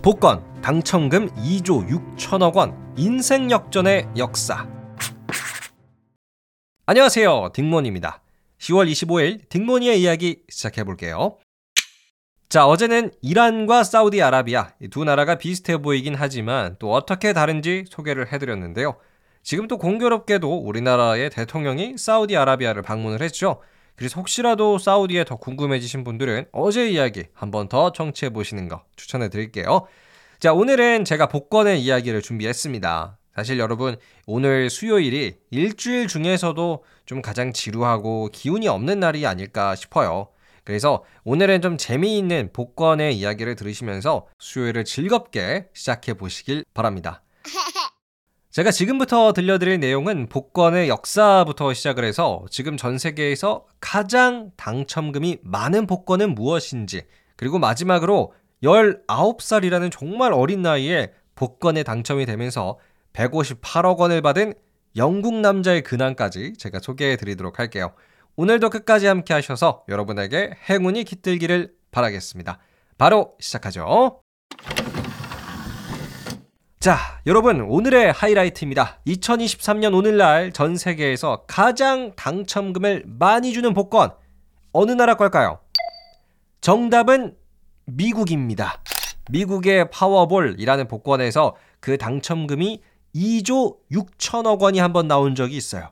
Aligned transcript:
복권 0.00 0.44
당첨금 0.60 1.28
2조 1.30 1.88
6천억 2.16 2.54
원 2.54 2.94
인생 2.96 3.50
역전의 3.50 4.06
역사. 4.16 4.68
안녕하세요. 6.86 7.50
딩몬입니다. 7.52 8.22
10월 8.60 8.88
25일 8.88 9.48
딩몬이의 9.48 10.00
이야기 10.00 10.44
시작해 10.48 10.84
볼게요. 10.84 11.36
자 12.48 12.68
어제는 12.68 13.10
이란과 13.22 13.82
사우디아라비아 13.82 14.74
두 14.92 15.02
나라가 15.02 15.34
비슷해 15.34 15.78
보이긴 15.78 16.14
하지만 16.14 16.76
또 16.78 16.92
어떻게 16.92 17.32
다른지 17.32 17.84
소개를 17.88 18.32
해 18.32 18.38
드렸는데요. 18.38 18.96
지금 19.42 19.66
또 19.66 19.78
공교롭게도 19.78 20.58
우리나라의 20.58 21.30
대통령이 21.30 21.98
사우디아라비아를 21.98 22.82
방문을 22.82 23.20
했죠 23.20 23.60
그래서 23.98 24.20
혹시라도 24.20 24.78
사우디에 24.78 25.24
더 25.24 25.36
궁금해지신 25.36 26.04
분들은 26.04 26.46
어제 26.52 26.88
이야기 26.88 27.24
한 27.34 27.50
번 27.50 27.68
더 27.68 27.92
청취해 27.92 28.30
보시는 28.30 28.68
거 28.68 28.84
추천해 28.96 29.28
드릴게요. 29.28 29.86
자, 30.38 30.52
오늘은 30.52 31.04
제가 31.04 31.26
복권의 31.26 31.82
이야기를 31.82 32.22
준비했습니다. 32.22 33.18
사실 33.34 33.58
여러분, 33.58 33.96
오늘 34.26 34.70
수요일이 34.70 35.36
일주일 35.50 36.06
중에서도 36.06 36.84
좀 37.06 37.22
가장 37.22 37.52
지루하고 37.52 38.28
기운이 38.32 38.68
없는 38.68 39.00
날이 39.00 39.26
아닐까 39.26 39.74
싶어요. 39.74 40.28
그래서 40.64 41.02
오늘은 41.24 41.60
좀 41.62 41.76
재미있는 41.76 42.50
복권의 42.52 43.16
이야기를 43.16 43.56
들으시면서 43.56 44.26
수요일을 44.38 44.84
즐겁게 44.84 45.66
시작해 45.74 46.14
보시길 46.14 46.64
바랍니다. 46.74 47.22
제가 48.58 48.72
지금부터 48.72 49.32
들려드릴 49.34 49.78
내용은 49.78 50.28
복권의 50.28 50.88
역사부터 50.88 51.72
시작을 51.74 52.02
해서 52.02 52.44
지금 52.50 52.76
전 52.76 52.98
세계에서 52.98 53.64
가장 53.80 54.50
당첨금이 54.56 55.38
많은 55.44 55.86
복권은 55.86 56.34
무엇인지 56.34 57.02
그리고 57.36 57.60
마지막으로 57.60 58.32
19살이라는 58.64 59.92
정말 59.92 60.32
어린 60.32 60.62
나이에 60.62 61.12
복권에 61.36 61.84
당첨이 61.84 62.26
되면서 62.26 62.80
158억 63.12 63.98
원을 63.98 64.22
받은 64.22 64.54
영국 64.96 65.34
남자의 65.34 65.84
근황까지 65.84 66.54
제가 66.58 66.80
소개해 66.80 67.14
드리도록 67.14 67.60
할게요. 67.60 67.92
오늘도 68.34 68.70
끝까지 68.70 69.06
함께 69.06 69.34
하셔서 69.34 69.84
여러분에게 69.88 70.56
행운이 70.68 71.04
깃들기를 71.04 71.74
바라겠습니다. 71.92 72.58
바로 72.98 73.36
시작하죠. 73.38 74.20
자, 76.80 77.20
여러분, 77.26 77.60
오늘의 77.62 78.12
하이라이트입니다. 78.12 79.00
2023년 79.06 79.94
오늘날 79.94 80.52
전 80.52 80.76
세계에서 80.76 81.44
가장 81.48 82.12
당첨금을 82.14 83.02
많이 83.06 83.52
주는 83.52 83.74
복권. 83.74 84.12
어느 84.72 84.92
나라 84.92 85.16
걸까요? 85.16 85.58
정답은 86.60 87.36
미국입니다. 87.86 88.80
미국의 89.30 89.90
파워볼이라는 89.90 90.86
복권에서 90.86 91.56
그 91.80 91.98
당첨금이 91.98 92.80
2조 93.14 93.78
6천억 93.90 94.60
원이 94.60 94.78
한 94.78 94.92
번 94.92 95.08
나온 95.08 95.34
적이 95.34 95.56
있어요. 95.56 95.90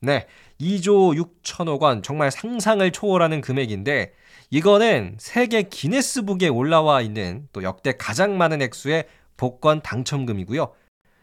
네, 0.00 0.26
2조 0.60 1.16
6천억 1.42 1.80
원 1.80 2.02
정말 2.02 2.30
상상을 2.30 2.88
초월하는 2.90 3.40
금액인데 3.40 4.12
이거는 4.50 5.16
세계 5.18 5.62
기네스북에 5.62 6.48
올라와 6.48 7.00
있는 7.00 7.48
또 7.52 7.62
역대 7.62 7.92
가장 7.96 8.36
많은 8.36 8.60
액수의 8.62 9.06
복권 9.36 9.80
당첨금이고요. 9.82 10.72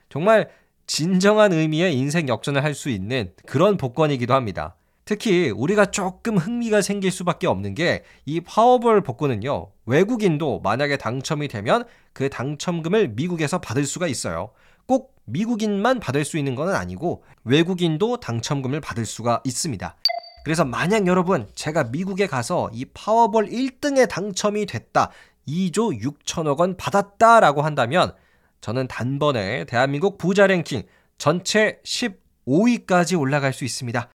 정말 0.10 0.50
진정한 0.88 1.52
의미의 1.52 1.96
인생 1.98 2.30
역전을 2.30 2.64
할 2.64 2.74
수 2.74 2.90
있는 2.90 3.34
그런 3.46 3.78
복권이기도 3.78 4.34
합니다. 4.34 4.76
특히 5.04 5.50
우리가 5.52 5.88
조금 5.88 6.38
흥미가 6.38 6.82
생길 6.82 7.12
수밖에 7.12 7.48
없는 7.48 7.76
게 7.76 8.04
이 8.26 8.42
파워볼 8.42 9.02
복권은요. 9.02 9.72
외국인도 9.86 10.60
만약에 10.62 10.98
당첨이 10.98 11.48
되면 11.48 11.86
그 12.14 12.30
당첨금을 12.30 13.10
미국에서 13.10 13.60
받을 13.60 13.86
수가 13.86 14.08
있어요. 14.08 14.52
꼭 14.86 15.17
미국인만 15.28 16.00
받을 16.00 16.26
수 16.26 16.38
있는 16.38 16.56
건 16.56 16.74
아니고 16.74 17.24
외국인도 17.44 18.20
당첨금을 18.20 18.82
받을 18.82 19.06
수가 19.06 19.42
있습니다. 19.44 19.96
그래서 20.44 20.64
만약 20.64 21.08
여러분 21.08 21.48
제가 21.54 21.86
미국에 21.86 22.26
가서 22.26 22.70
이 22.74 22.86
파워볼 22.86 23.50
1등에 23.50 24.08
당첨이 24.10 24.66
됐다. 24.66 25.12
2조 25.48 26.02
6천억 26.02 26.60
원 26.60 26.78
받았다라고 26.78 27.62
한다면 27.62 28.14
저는 28.62 28.88
단번에 28.88 29.66
대한민국 29.66 30.18
부자 30.18 30.48
랭킹 30.48 30.84
전체 31.18 31.82
15위까지 31.84 33.20
올라갈 33.20 33.54
수 33.54 33.66
있습니다. 33.66 34.10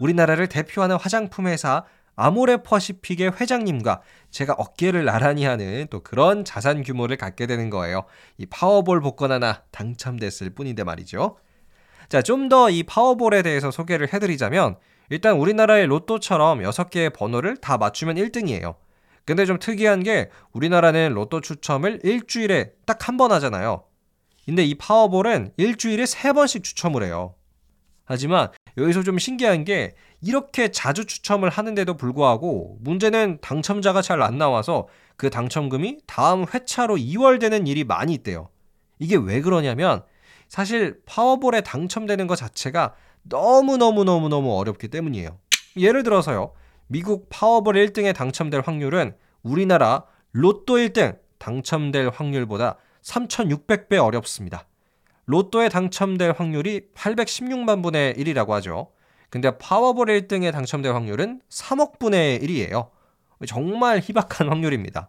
우리나라를 0.00 0.48
대표하는 0.48 0.96
화장품 0.96 1.46
회사 1.46 1.84
아모레 2.16 2.58
퍼시픽의 2.58 3.32
회장님과 3.40 4.02
제가 4.30 4.54
어깨를 4.54 5.04
나란히 5.04 5.44
하는 5.44 5.86
또 5.90 6.00
그런 6.00 6.44
자산 6.44 6.82
규모를 6.82 7.16
갖게 7.16 7.46
되는 7.46 7.70
거예요. 7.70 8.04
이 8.38 8.46
파워볼 8.46 9.00
복권 9.00 9.32
하나 9.32 9.62
당첨됐을 9.70 10.50
뿐인데 10.50 10.84
말이죠. 10.84 11.36
자, 12.08 12.20
좀 12.22 12.48
더 12.48 12.68
이 12.70 12.82
파워볼에 12.82 13.42
대해서 13.42 13.70
소개를 13.70 14.12
해드리자면 14.12 14.76
일단 15.08 15.36
우리나라의 15.36 15.86
로또처럼 15.86 16.60
6개의 16.62 17.14
번호를 17.14 17.56
다 17.58 17.78
맞추면 17.78 18.16
1등이에요. 18.16 18.76
근데 19.24 19.46
좀 19.46 19.58
특이한 19.58 20.02
게 20.02 20.30
우리나라는 20.52 21.12
로또 21.14 21.40
추첨을 21.40 22.00
일주일에 22.02 22.72
딱 22.86 23.08
한 23.08 23.16
번 23.16 23.32
하잖아요. 23.32 23.84
근데 24.44 24.64
이 24.64 24.74
파워볼은 24.74 25.52
일주일에 25.56 26.04
3번씩 26.04 26.64
추첨을 26.64 27.04
해요. 27.04 27.34
하지만 28.12 28.50
여기서 28.76 29.02
좀 29.04 29.18
신기한 29.18 29.64
게 29.64 29.94
이렇게 30.20 30.70
자주 30.70 31.06
추첨을 31.06 31.48
하는데도 31.48 31.96
불구하고 31.96 32.76
문제는 32.82 33.38
당첨자가 33.40 34.02
잘 34.02 34.20
안 34.20 34.36
나와서 34.36 34.86
그 35.16 35.30
당첨금이 35.30 36.00
다음 36.06 36.44
회차로 36.52 36.98
이월되는 36.98 37.66
일이 37.66 37.84
많이 37.84 38.12
있대요. 38.12 38.50
이게 38.98 39.16
왜 39.16 39.40
그러냐면 39.40 40.02
사실 40.46 41.00
파워볼에 41.06 41.62
당첨되는 41.62 42.26
것 42.26 42.36
자체가 42.36 42.94
너무너무너무너무 43.22 44.58
어렵기 44.58 44.88
때문이에요. 44.88 45.38
예를 45.78 46.02
들어서요. 46.02 46.52
미국 46.88 47.30
파워볼 47.30 47.76
1등에 47.76 48.14
당첨될 48.14 48.60
확률은 48.66 49.16
우리나라 49.42 50.04
로또 50.32 50.76
1등 50.76 51.18
당첨될 51.38 52.10
확률보다 52.12 52.76
3,600배 53.00 53.96
어렵습니다. 54.04 54.66
로또에 55.32 55.70
당첨될 55.70 56.34
확률이 56.36 56.82
816만 56.94 57.82
분의 57.82 58.14
1이라고 58.14 58.50
하죠. 58.50 58.92
근데 59.30 59.56
파워볼 59.56 60.08
1등에 60.08 60.52
당첨될 60.52 60.92
확률은 60.92 61.40
3억 61.48 61.98
분의 61.98 62.40
1이에요. 62.40 62.90
정말 63.46 64.00
희박한 64.00 64.50
확률입니다. 64.50 65.08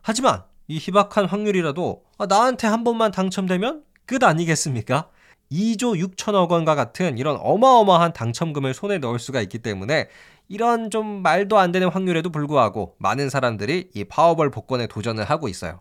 하지만 0.00 0.44
이 0.68 0.78
희박한 0.78 1.24
확률이라도 1.24 2.04
아, 2.18 2.26
나한테 2.26 2.68
한 2.68 2.84
번만 2.84 3.10
당첨되면 3.10 3.82
끝 4.06 4.22
아니겠습니까? 4.22 5.08
2조 5.50 6.14
6천억 6.14 6.50
원과 6.50 6.76
같은 6.76 7.18
이런 7.18 7.36
어마어마한 7.40 8.12
당첨금을 8.12 8.74
손에 8.74 8.98
넣을 8.98 9.18
수가 9.18 9.40
있기 9.40 9.58
때문에 9.58 10.08
이런 10.46 10.90
좀 10.90 11.22
말도 11.22 11.58
안 11.58 11.72
되는 11.72 11.88
확률에도 11.88 12.30
불구하고 12.30 12.94
많은 12.98 13.28
사람들이 13.28 13.90
이 13.92 14.04
파워볼 14.04 14.50
복권에 14.50 14.86
도전을 14.86 15.24
하고 15.24 15.48
있어요. 15.48 15.80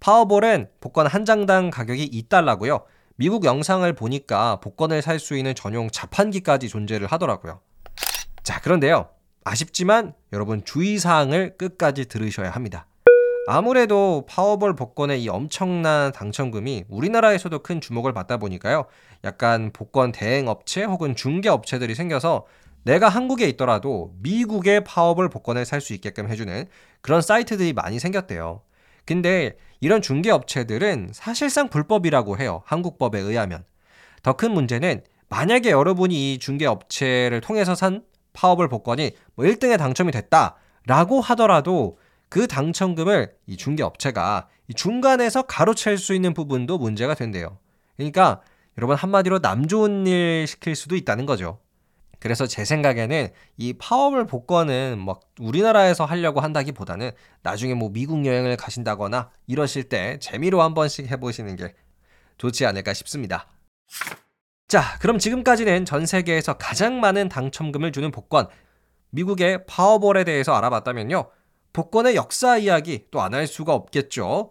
파워볼은 0.00 0.70
복권 0.80 1.06
한 1.06 1.26
장당 1.26 1.68
가격이 1.68 2.08
2달러고요. 2.22 2.84
미국 3.20 3.44
영상을 3.44 3.92
보니까 3.94 4.60
복권을 4.60 5.02
살 5.02 5.18
수 5.18 5.36
있는 5.36 5.52
전용 5.56 5.90
자판기까지 5.90 6.68
존재를 6.68 7.08
하더라고요. 7.08 7.60
자, 8.44 8.60
그런데요. 8.60 9.08
아쉽지만 9.44 10.14
여러분 10.32 10.64
주의사항을 10.64 11.56
끝까지 11.56 12.04
들으셔야 12.06 12.50
합니다. 12.50 12.86
아무래도 13.48 14.24
파워볼 14.28 14.76
복권의 14.76 15.20
이 15.20 15.28
엄청난 15.28 16.12
당첨금이 16.12 16.84
우리나라에서도 16.88 17.58
큰 17.60 17.80
주목을 17.80 18.12
받다 18.12 18.36
보니까요. 18.36 18.84
약간 19.24 19.72
복권 19.72 20.12
대행 20.12 20.46
업체 20.46 20.84
혹은 20.84 21.16
중개 21.16 21.48
업체들이 21.48 21.96
생겨서 21.96 22.46
내가 22.84 23.08
한국에 23.08 23.48
있더라도 23.48 24.14
미국의 24.22 24.84
파워볼 24.84 25.28
복권을 25.28 25.64
살 25.64 25.80
수 25.80 25.92
있게끔 25.92 26.30
해주는 26.30 26.66
그런 27.00 27.20
사이트들이 27.20 27.72
많이 27.72 27.98
생겼대요. 27.98 28.62
근데 29.08 29.56
이런 29.80 30.02
중개 30.02 30.28
업체들은 30.28 31.12
사실상 31.14 31.70
불법이라고 31.70 32.36
해요. 32.38 32.60
한국법에 32.66 33.18
의하면. 33.18 33.64
더 34.22 34.34
큰 34.34 34.52
문제는 34.52 35.02
만약에 35.30 35.70
여러분이 35.70 36.34
이 36.34 36.38
중개 36.38 36.66
업체를 36.66 37.40
통해서 37.40 37.74
산 37.74 38.02
파워볼 38.34 38.68
복권이 38.68 39.12
뭐 39.34 39.46
1등에 39.46 39.78
당첨이 39.78 40.12
됐다라고 40.12 41.22
하더라도 41.22 41.96
그 42.28 42.46
당첨금을 42.46 43.32
이 43.46 43.56
중개업체가 43.56 44.48
이 44.68 44.74
중간에서 44.74 45.40
가로챌 45.40 45.96
수 45.96 46.12
있는 46.12 46.34
부분도 46.34 46.76
문제가 46.76 47.14
된대요. 47.14 47.56
그러니까 47.96 48.42
여러분 48.76 48.94
한마디로 48.94 49.38
남 49.38 49.66
좋은 49.68 50.06
일 50.06 50.46
시킬 50.46 50.76
수도 50.76 50.96
있다는 50.96 51.24
거죠. 51.24 51.60
그래서 52.20 52.46
제 52.46 52.64
생각에는 52.64 53.28
이 53.56 53.72
파워볼 53.74 54.26
복권은 54.26 54.98
막 55.04 55.20
우리나라에서 55.38 56.04
하려고 56.04 56.40
한다기보다는 56.40 57.12
나중에 57.42 57.74
뭐 57.74 57.90
미국 57.92 58.26
여행을 58.26 58.56
가신다거나 58.56 59.30
이러실 59.46 59.84
때 59.88 60.18
재미로 60.20 60.62
한 60.62 60.74
번씩 60.74 61.10
해보시는 61.10 61.56
게 61.56 61.74
좋지 62.38 62.66
않을까 62.66 62.92
싶습니다. 62.94 63.46
자, 64.66 64.98
그럼 65.00 65.18
지금까지는 65.18 65.84
전 65.84 66.04
세계에서 66.06 66.54
가장 66.54 67.00
많은 67.00 67.28
당첨금을 67.28 67.92
주는 67.92 68.10
복권, 68.10 68.48
미국의 69.10 69.64
파워볼에 69.66 70.24
대해서 70.24 70.54
알아봤다면요. 70.54 71.30
복권의 71.72 72.16
역사 72.16 72.58
이야기 72.58 73.06
또 73.10 73.20
안 73.20 73.34
할 73.34 73.46
수가 73.46 73.72
없겠죠. 73.74 74.50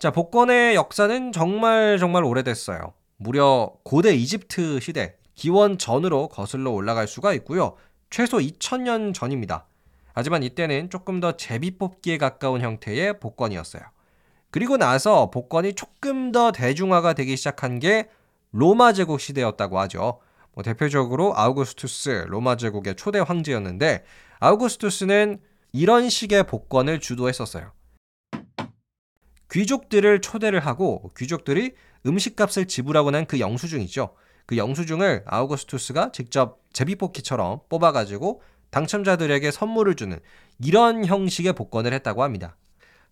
자, 0.00 0.10
복권의 0.12 0.74
역사는 0.76 1.32
정말 1.32 1.98
정말 1.98 2.22
오래됐어요. 2.22 2.92
무려 3.16 3.72
고대 3.82 4.14
이집트 4.14 4.78
시대 4.80 5.16
기원 5.38 5.78
전으로 5.78 6.26
거슬러 6.28 6.72
올라갈 6.72 7.06
수가 7.06 7.32
있고요. 7.34 7.76
최소 8.10 8.38
2000년 8.38 9.14
전입니다. 9.14 9.66
하지만 10.12 10.42
이때는 10.42 10.90
조금 10.90 11.20
더 11.20 11.36
제비뽑기에 11.36 12.18
가까운 12.18 12.60
형태의 12.60 13.20
복권이었어요. 13.20 13.82
그리고 14.50 14.76
나서 14.76 15.30
복권이 15.30 15.74
조금 15.74 16.32
더 16.32 16.50
대중화가 16.50 17.12
되기 17.12 17.36
시작한 17.36 17.78
게 17.78 18.08
로마 18.50 18.92
제국 18.92 19.20
시대였다고 19.20 19.78
하죠. 19.78 20.18
뭐 20.54 20.64
대표적으로 20.64 21.34
아우구스투스 21.36 22.26
로마 22.26 22.56
제국의 22.56 22.96
초대 22.96 23.20
황제였는데 23.20 24.04
아우구스투스는 24.40 25.38
이런 25.72 26.10
식의 26.10 26.48
복권을 26.48 26.98
주도했었어요. 26.98 27.70
귀족들을 29.52 30.20
초대를 30.20 30.58
하고 30.58 31.12
귀족들이 31.16 31.74
음식값을 32.06 32.66
지불하고 32.66 33.12
난 33.12 33.26
그 33.26 33.38
영수증이죠. 33.38 34.14
그 34.48 34.56
영수증을 34.56 35.24
아우구스투스가 35.26 36.10
직접 36.12 36.58
제비뽑기처럼 36.72 37.60
뽑아가지고 37.68 38.40
당첨자들에게 38.70 39.50
선물을 39.50 39.94
주는 39.94 40.18
이런 40.64 41.04
형식의 41.04 41.52
복권을 41.52 41.92
했다고 41.92 42.22
합니다. 42.22 42.56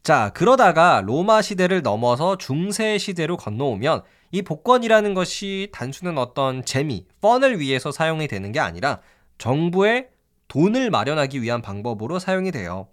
자, 0.02 0.30
그러다가 0.34 1.02
로마 1.04 1.42
시대를 1.42 1.82
넘어서 1.82 2.38
중세 2.38 2.96
시대로 2.96 3.36
건너오면 3.36 4.02
이 4.30 4.40
복권이라는 4.40 5.12
것이 5.12 5.68
단순한 5.72 6.16
어떤 6.16 6.64
재미, 6.64 7.04
펀을 7.20 7.60
위해서 7.60 7.92
사용이 7.92 8.28
되는 8.28 8.50
게 8.50 8.58
아니라 8.58 9.00
정부의 9.36 10.08
돈을 10.48 10.90
마련하기 10.90 11.42
위한 11.42 11.60
방법으로 11.60 12.18
사용이 12.18 12.50
돼요. 12.50 12.88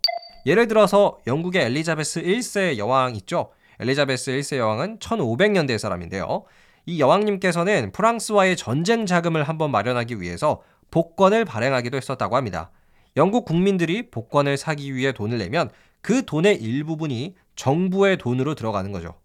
예를 0.45 0.67
들어서 0.67 1.17
영국의 1.27 1.63
엘리자베스 1.63 2.21
1세 2.21 2.77
여왕 2.77 3.15
있죠? 3.15 3.53
엘리자베스 3.79 4.31
1세 4.31 4.57
여왕은 4.57 4.99
1500년대 4.99 5.77
사람인데요. 5.77 6.43
이 6.85 7.00
여왕님께서는 7.00 7.91
프랑스와의 7.91 8.57
전쟁 8.57 9.06
자금을 9.06 9.44
한번 9.44 9.71
마련하기 9.71 10.19
위해서 10.19 10.62
복권을 10.91 11.45
발행하기도 11.45 11.97
했었다고 11.97 12.35
합니다. 12.35 12.71
영국 13.15 13.45
국민들이 13.45 14.09
복권을 14.09 14.57
사기 14.57 14.95
위해 14.95 15.12
돈을 15.12 15.38
내면 15.38 15.69
그 16.01 16.25
돈의 16.25 16.62
일부분이 16.62 17.35
정부의 17.56 18.18
돈으로 18.18 18.56
들어가는 18.56 18.91
거죠. 18.91 19.15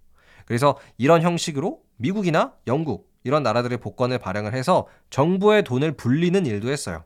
그래서 0.47 0.79
이런 0.97 1.23
형식으로 1.23 1.81
미국이나 1.97 2.55
영국 2.67 3.11
이런 3.25 3.43
나라들의 3.43 3.79
복권을 3.79 4.19
발행을 4.19 4.55
해서 4.55 4.87
정부의 5.11 5.65
돈을 5.65 5.93
불리는 5.93 6.47
일도 6.47 6.71
했어요. 6.71 7.05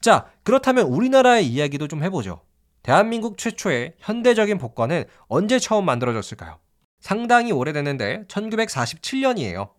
자, 0.00 0.26
그렇다면 0.42 0.86
우리나라의 0.86 1.46
이야기도 1.46 1.88
좀 1.88 2.02
해보죠. 2.02 2.40
대한민국 2.82 3.38
최초의 3.38 3.94
현대적인 3.98 4.58
복권은 4.58 5.04
언제 5.28 5.58
처음 5.58 5.84
만들어졌을까요? 5.84 6.58
상당히 7.00 7.52
오래됐는데 7.52 8.24
1947년이에요. 8.28 9.70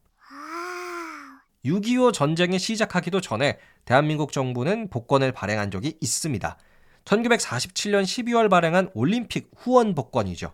6.25 1.65 2.13
전쟁이 2.13 2.57
시작하기도 2.57 3.19
전에 3.21 3.57
대한민국 3.85 4.31
정부는 4.31 4.89
복권을 4.89 5.31
발행한 5.31 5.71
적이 5.71 5.97
있습니다. 5.99 6.57
1947년 7.05 8.03
12월 8.03 8.49
발행한 8.49 8.89
올림픽 8.93 9.51
후원 9.57 9.95
복권이죠. 9.95 10.53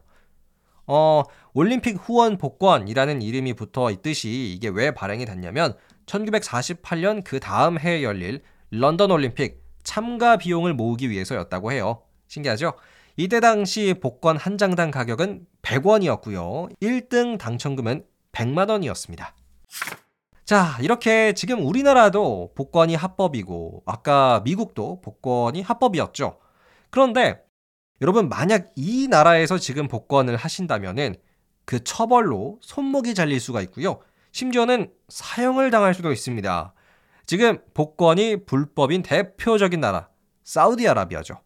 어, 0.87 1.23
올림픽 1.53 1.97
후원 1.97 2.37
복권이라는 2.37 3.21
이름이 3.21 3.53
붙어 3.53 3.91
있듯이 3.91 4.53
이게 4.53 4.67
왜 4.69 4.91
발행이 4.91 5.25
됐냐면 5.25 5.75
1948년 6.05 7.23
그 7.23 7.39
다음 7.39 7.79
해에 7.79 8.03
열릴 8.03 8.41
런던 8.71 9.11
올림픽 9.11 9.63
참가 9.83 10.37
비용을 10.37 10.73
모으기 10.73 11.09
위해서였다고 11.09 11.71
해요. 11.71 12.01
신기하죠? 12.27 12.73
이때 13.17 13.39
당시 13.39 13.95
복권 14.01 14.35
한 14.35 14.57
장당 14.57 14.91
가격은 14.91 15.47
100원이었고요. 15.61 16.75
1등 16.81 17.37
당첨금은 17.37 18.05
100만 18.33 18.69
원이었습니다. 18.69 19.35
자, 20.43 20.77
이렇게 20.81 21.33
지금 21.33 21.65
우리나라도 21.65 22.51
복권이 22.55 22.93
합법이고 22.95 23.83
아까 23.85 24.41
미국도 24.43 25.01
복권이 25.01 25.61
합법이었죠. 25.61 26.39
그런데 26.89 27.41
여러분 28.01 28.27
만약 28.27 28.71
이 28.75 29.07
나라에서 29.09 29.57
지금 29.57 29.87
복권을 29.87 30.35
하신다면은 30.35 31.15
그 31.63 31.83
처벌로 31.83 32.59
손목이 32.61 33.15
잘릴 33.15 33.39
수가 33.39 33.61
있고요. 33.61 34.01
심지어는 34.33 34.91
사형을 35.07 35.71
당할 35.71 35.93
수도 35.93 36.11
있습니다. 36.11 36.73
지금 37.25 37.59
복권이 37.73 38.45
불법인 38.45 39.01
대표적인 39.01 39.79
나라 39.79 40.09
사우디아라비아죠. 40.43 41.44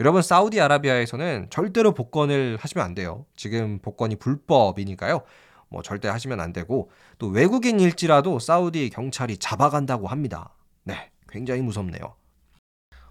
여러분 0.00 0.22
사우디아라비아에서는 0.22 1.48
절대로 1.50 1.92
복권을 1.92 2.56
하시면 2.60 2.84
안 2.84 2.94
돼요. 2.94 3.26
지금 3.36 3.78
복권이 3.80 4.16
불법이니까요. 4.16 5.22
뭐 5.68 5.82
절대 5.82 6.08
하시면 6.08 6.40
안 6.40 6.52
되고 6.52 6.90
또 7.18 7.28
외국인일지라도 7.28 8.38
사우디 8.38 8.90
경찰이 8.90 9.38
잡아간다고 9.38 10.06
합니다. 10.06 10.54
네, 10.84 11.10
굉장히 11.28 11.62
무섭네요. 11.62 12.14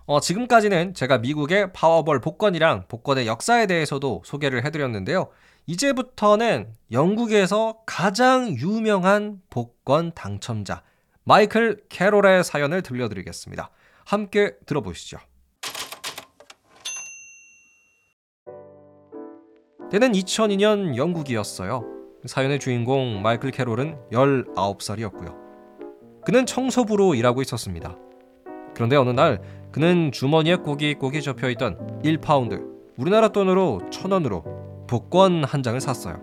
어, 0.06 0.20
지금까지는 0.20 0.94
제가 0.94 1.20
미국의 1.20 1.72
파워볼 1.74 2.20
복권이랑 2.20 2.86
복권의 2.88 3.28
역사에 3.28 3.68
대해서도 3.68 4.24
소개를 4.26 4.66
해드렸는데요. 4.66 5.30
이제부터는 5.68 6.74
영국에서 6.92 7.80
가장 7.86 8.50
유명한 8.50 9.42
복권 9.50 10.12
당첨자 10.14 10.82
마이클 11.24 11.84
캐롤의 11.90 12.44
사연을 12.44 12.82
들려드리겠습니다. 12.82 13.70
함께 14.06 14.56
들어보시죠. 14.66 15.20
때는 19.92 20.14
2002년 20.14 20.96
영국이었어요. 20.96 21.86
사연의 22.26 22.60
주인공 22.60 23.22
마이클 23.22 23.52
캐롤은 23.52 23.98
19살이었고요. 24.12 25.36
그는 26.26 26.46
청소부로 26.46 27.16
일하고 27.16 27.42
있었습니다. 27.42 27.98
그런데 28.74 28.96
어느 28.96 29.10
날 29.10 29.42
그는 29.72 30.12
주머니에 30.12 30.58
꼬깃꼬깃 30.58 31.24
접혀있던 31.24 32.02
1파운드, 32.04 32.66
우리나라 32.98 33.30
돈으로 33.30 33.82
1000원으로 33.92 34.88
복권 34.88 35.44
한 35.44 35.64
장을 35.64 35.80
샀어요. 35.82 36.22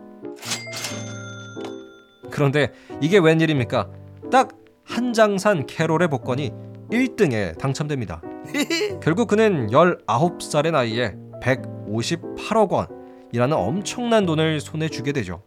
그런데 2.31 2.73
이게 3.00 3.19
웬일입니까? 3.19 3.91
딱 4.31 4.49
한 4.91 5.12
장 5.12 5.37
산 5.37 5.67
캐롤의 5.67 6.09
복권이 6.09 6.50
1등에 6.91 7.59
당첨됩니다. 7.59 8.23
결국 9.03 9.29
그는 9.29 9.67
19살의 9.69 10.70
나이에 10.73 11.15
158억 11.43 12.70
원 12.70 12.87
이라는 13.32 13.56
엄청난 13.56 14.27
돈을 14.27 14.61
손에 14.61 14.89
쥐게 14.89 15.13
되죠. 15.13 15.43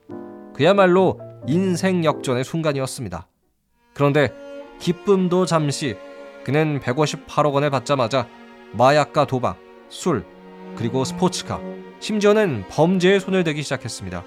그야말로 0.53 1.19
인생 1.47 2.03
역전의 2.05 2.43
순간이었습니다. 2.43 3.27
그런데 3.93 4.33
기쁨도 4.79 5.45
잠시 5.45 5.95
그는 6.43 6.79
158억 6.79 7.53
원을 7.53 7.69
받자마자 7.69 8.27
마약과 8.73 9.25
도박, 9.27 9.57
술, 9.89 10.25
그리고 10.75 11.03
스포츠카, 11.03 11.59
심지어는 11.99 12.65
범죄에 12.69 13.19
손을 13.19 13.43
대기 13.43 13.61
시작했습니다. 13.63 14.23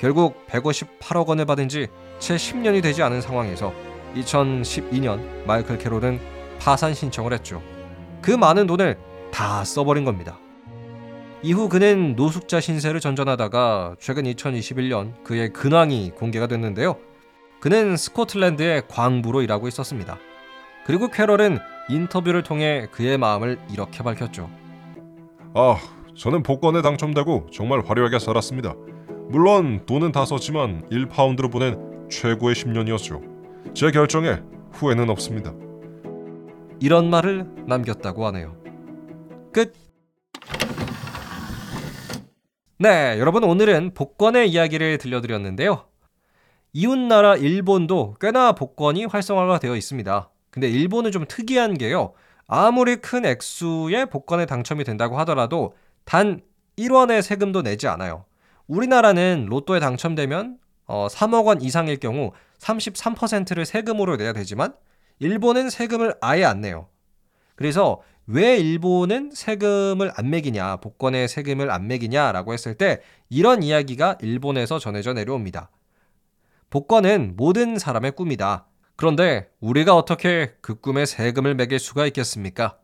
결국 0.00 0.46
158억 0.46 1.26
원을 1.26 1.44
받은 1.44 1.68
지 1.68 1.88
채 2.22 2.36
10년이 2.36 2.84
되지 2.84 3.02
않은 3.02 3.20
상황에서 3.20 3.74
2012년 4.14 5.44
마이클 5.44 5.76
캐롤은 5.76 6.20
파산 6.60 6.94
신청을 6.94 7.32
했죠. 7.32 7.60
그 8.20 8.30
많은 8.30 8.68
돈을 8.68 8.96
다 9.32 9.64
써버린 9.64 10.04
겁니다. 10.04 10.38
이후 11.44 11.68
그는 11.68 12.14
노숙자 12.14 12.60
신세를 12.60 13.00
전전하다가 13.00 13.96
최근 13.98 14.24
2021년 14.24 15.24
그의 15.24 15.52
근황이 15.52 16.10
공개가 16.10 16.46
됐는데요. 16.46 16.96
그는 17.60 17.96
스코틀랜드의 17.96 18.82
광부로 18.88 19.42
일하고 19.42 19.66
있었습니다. 19.66 20.18
그리고 20.86 21.08
캐럴은 21.08 21.58
인터뷰를 21.88 22.44
통해 22.44 22.86
그의 22.92 23.18
마음을 23.18 23.58
이렇게 23.72 24.04
밝혔죠. 24.04 24.48
아, 25.54 25.76
저는 26.16 26.44
복권에 26.44 26.80
당첨되고 26.80 27.48
정말 27.52 27.80
화려하게 27.84 28.20
살았습니다. 28.20 28.74
물론 29.28 29.84
돈은 29.86 30.12
다 30.12 30.24
썼지만 30.24 30.88
1파운드로 30.90 31.50
보낸 31.50 32.08
최고의 32.08 32.54
10년이었죠. 32.54 33.74
제 33.74 33.90
결정에 33.90 34.40
후회는 34.72 35.10
없습니다. 35.10 35.52
이런 36.80 37.10
말을 37.10 37.46
남겼다고 37.66 38.26
하네요. 38.26 38.56
끝. 39.52 39.72
네, 42.82 43.16
여러분 43.20 43.44
오늘은 43.44 43.94
복권의 43.94 44.50
이야기를 44.50 44.98
들려드렸는데요. 44.98 45.84
이웃나라 46.72 47.36
일본도 47.36 48.16
꽤나 48.20 48.56
복권이 48.56 49.04
활성화가 49.04 49.60
되어 49.60 49.76
있습니다. 49.76 50.30
근데 50.50 50.68
일본은 50.68 51.12
좀 51.12 51.24
특이한 51.28 51.78
게요. 51.78 52.12
아무리 52.48 52.96
큰 52.96 53.24
액수의 53.24 54.06
복권에 54.06 54.46
당첨이 54.46 54.82
된다고 54.82 55.16
하더라도 55.20 55.74
단 56.02 56.40
1원의 56.76 57.22
세금도 57.22 57.62
내지 57.62 57.86
않아요. 57.86 58.24
우리나라는 58.66 59.46
로또에 59.48 59.78
당첨되면 59.78 60.58
어, 60.86 61.06
3억 61.08 61.46
원 61.46 61.62
이상일 61.62 62.00
경우 62.00 62.32
33%를 62.58 63.64
세금으로 63.64 64.16
내야 64.16 64.32
되지만 64.32 64.74
일본은 65.20 65.70
세금을 65.70 66.16
아예 66.20 66.42
안 66.42 66.60
내요. 66.60 66.88
그래서 67.54 68.02
왜 68.26 68.56
일본은 68.56 69.30
세금을 69.32 70.12
안 70.16 70.30
매기냐, 70.30 70.76
복권에 70.76 71.26
세금을 71.26 71.70
안 71.70 71.88
매기냐라고 71.88 72.52
했을 72.52 72.74
때 72.74 73.00
이런 73.28 73.62
이야기가 73.62 74.18
일본에서 74.20 74.78
전해져 74.78 75.12
내려옵니다. 75.12 75.70
복권은 76.70 77.34
모든 77.36 77.78
사람의 77.78 78.12
꿈이다. 78.12 78.66
그런데 78.96 79.50
우리가 79.60 79.96
어떻게 79.96 80.54
그 80.60 80.80
꿈에 80.80 81.04
세금을 81.04 81.54
매길 81.54 81.78
수가 81.78 82.06
있겠습니까? 82.06 82.78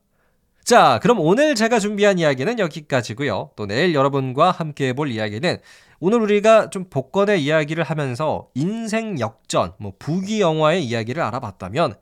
자, 0.64 0.98
그럼 1.00 1.20
오늘 1.20 1.54
제가 1.54 1.78
준비한 1.78 2.18
이야기는 2.18 2.58
여기까지고요. 2.58 3.52
또 3.56 3.66
내일 3.66 3.94
여러분과 3.94 4.50
함께 4.50 4.88
해볼 4.88 5.10
이야기는 5.10 5.58
오늘 6.00 6.20
우리가 6.20 6.70
좀 6.70 6.90
복권의 6.90 7.42
이야기를 7.42 7.84
하면서 7.84 8.50
인생 8.54 9.18
역전, 9.18 9.72
뭐 9.78 9.94
부귀 9.98 10.40
영화의 10.40 10.84
이야기를 10.84 11.22
알아봤다면 11.22 11.94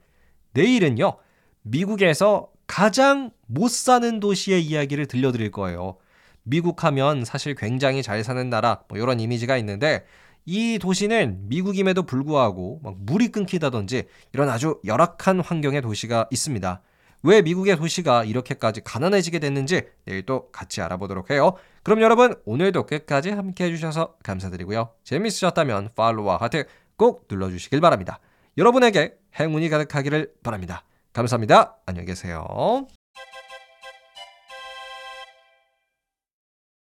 내일은요. 0.54 1.16
미국에서 1.62 2.48
가장 2.66 3.30
못 3.46 3.70
사는 3.70 4.20
도시의 4.20 4.62
이야기를 4.64 5.06
들려드릴 5.06 5.50
거예요. 5.50 5.96
미국 6.42 6.84
하면 6.84 7.24
사실 7.24 7.54
굉장히 7.54 8.02
잘 8.02 8.22
사는 8.22 8.48
나라, 8.48 8.82
뭐 8.88 8.98
이런 8.98 9.18
이미지가 9.20 9.56
있는데 9.58 10.04
이 10.44 10.78
도시는 10.78 11.48
미국임에도 11.48 12.04
불구하고 12.04 12.80
막 12.82 12.94
물이 12.98 13.28
끊기다든지 13.28 14.04
이런 14.32 14.48
아주 14.48 14.80
열악한 14.84 15.40
환경의 15.40 15.82
도시가 15.82 16.28
있습니다. 16.30 16.82
왜 17.24 17.42
미국의 17.42 17.76
도시가 17.76 18.24
이렇게까지 18.24 18.82
가난해지게 18.82 19.40
됐는지 19.40 19.82
내일 20.04 20.24
또 20.24 20.50
같이 20.52 20.80
알아보도록 20.80 21.30
해요. 21.30 21.56
그럼 21.82 22.00
여러분 22.00 22.36
오늘도 22.44 22.86
끝까지 22.86 23.30
함께 23.30 23.64
해주셔서 23.64 24.16
감사드리고요. 24.22 24.90
재밌으셨다면 25.02 25.90
팔로우와 25.96 26.36
하트 26.36 26.66
꼭 26.96 27.26
눌러주시길 27.28 27.80
바랍니다. 27.80 28.20
여러분에게 28.56 29.16
행운이 29.40 29.68
가득하기를 29.68 30.34
바랍니다. 30.44 30.84
감사합니다. 31.16 31.78
안녕히 31.86 32.06
계세요. 32.06 32.86